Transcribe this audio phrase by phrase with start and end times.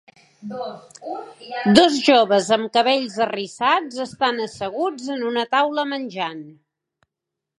[1.79, 6.45] Dos joves amb cabells arrissats estan asseguts en una taula menjant